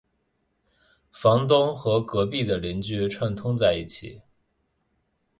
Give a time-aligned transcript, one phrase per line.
[1.11, 4.19] 房东和隔壁的邻居串通在一起